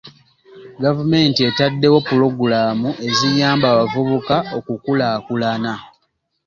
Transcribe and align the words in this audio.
Gavumenti 0.83 1.39
etaddewo 1.49 1.97
pulogulaamu 2.07 2.89
eziyamba 3.07 3.65
abavubuka 3.73 4.35
okukulaakulana. 4.57 5.73